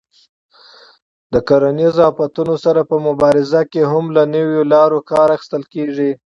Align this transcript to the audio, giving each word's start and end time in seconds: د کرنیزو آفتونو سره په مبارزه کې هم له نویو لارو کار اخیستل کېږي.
د 1.33 1.35
کرنیزو 1.47 2.01
آفتونو 2.09 2.55
سره 2.65 2.81
په 2.89 2.95
مبارزه 3.07 3.61
کې 3.71 3.81
هم 3.91 4.05
له 4.15 4.23
نویو 4.35 4.61
لارو 4.73 4.99
کار 5.11 5.27
اخیستل 5.35 5.63
کېږي. 5.73 6.11